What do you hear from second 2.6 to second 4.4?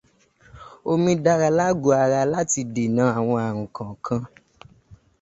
dènà àwọn ààrùn kọ̀ọ̀kan.